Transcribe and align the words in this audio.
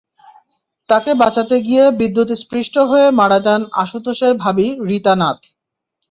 তাঁকে 0.89 1.11
বাঁচাতে 1.21 1.55
গিয়ে 1.67 1.83
বিদ্যুৎস্পৃষ্ট 1.99 2.75
হয়ে 2.89 3.07
মারা 3.19 3.39
যান 3.45 3.61
আশুতোষের 3.81 4.33
ভাবি 4.43 4.67
রীতা 4.89 5.13
নাথ। 5.21 5.39